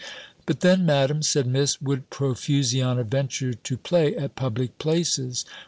"But 0.47 0.61
then, 0.61 0.83
Madam," 0.83 1.21
said 1.21 1.45
Miss, 1.45 1.79
"would 1.79 2.09
Profusiana 2.09 3.03
venture 3.05 3.53
to 3.53 3.77
play 3.77 4.15
at 4.15 4.35
public 4.35 4.79
places? 4.79 5.45